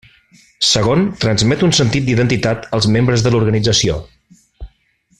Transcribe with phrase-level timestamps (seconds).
[0.67, 4.03] Segon, transmet un sentit d'identitat als membres de l'organització.